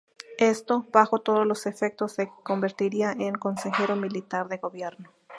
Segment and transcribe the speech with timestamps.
[0.39, 5.11] Esto, bajo todos los efectos le convertiría en consejero militar de gobierno.